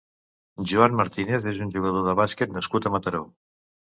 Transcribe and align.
Joan 0.69 0.95
Martínez 1.01 1.45
és 1.51 1.59
un 1.65 1.73
jugador 1.75 2.07
de 2.07 2.15
bàsquet 2.21 2.57
nascut 2.57 2.89
a 2.89 2.93
Mataró. 2.97 3.23